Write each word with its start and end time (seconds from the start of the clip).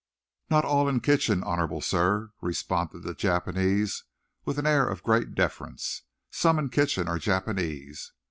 "Not 0.49 0.65
all 0.65 0.89
in 0.89 0.99
kitchen, 1.01 1.43
honorable 1.43 1.79
sir," 1.79 2.31
responded 2.41 3.03
the 3.03 3.13
Japanese, 3.13 4.03
with 4.45 4.57
an 4.57 4.65
air 4.65 4.87
of 4.87 5.03
great 5.03 5.35
deference. 5.35 6.01
"Some 6.31 6.57
in 6.57 6.69
kitchen 6.69 7.07
are 7.07 7.19
Japanese." 7.19 8.11